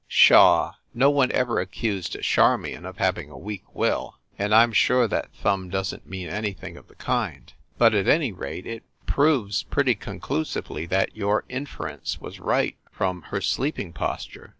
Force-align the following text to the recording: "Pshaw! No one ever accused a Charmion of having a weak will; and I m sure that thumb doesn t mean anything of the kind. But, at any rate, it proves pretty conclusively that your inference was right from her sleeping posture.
"Pshaw! 0.09 0.73
No 0.95 1.11
one 1.11 1.31
ever 1.31 1.59
accused 1.59 2.15
a 2.15 2.23
Charmion 2.23 2.87
of 2.87 2.97
having 2.97 3.29
a 3.29 3.37
weak 3.37 3.75
will; 3.75 4.17
and 4.39 4.51
I 4.51 4.63
m 4.63 4.73
sure 4.73 5.07
that 5.07 5.31
thumb 5.31 5.69
doesn 5.69 5.99
t 5.99 6.09
mean 6.09 6.27
anything 6.27 6.75
of 6.75 6.87
the 6.87 6.95
kind. 6.95 7.53
But, 7.77 7.93
at 7.93 8.07
any 8.07 8.31
rate, 8.31 8.65
it 8.65 8.81
proves 9.05 9.61
pretty 9.61 9.93
conclusively 9.93 10.87
that 10.87 11.15
your 11.15 11.43
inference 11.49 12.19
was 12.19 12.39
right 12.39 12.77
from 12.91 13.21
her 13.29 13.41
sleeping 13.41 13.93
posture. 13.93 14.49